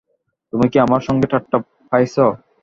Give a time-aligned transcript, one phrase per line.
[0.53, 1.57] তুমি কি আমার সঙ্গে ঠাট্টা
[1.91, 2.15] পাইয়াছ!